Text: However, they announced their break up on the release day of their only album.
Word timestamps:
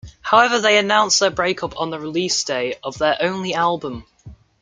However, 0.23 0.57
they 0.59 0.79
announced 0.79 1.19
their 1.19 1.29
break 1.29 1.61
up 1.61 1.79
on 1.79 1.91
the 1.91 1.99
release 1.99 2.43
day 2.43 2.73
of 2.81 2.97
their 2.97 3.17
only 3.19 3.53
album. 3.53 4.07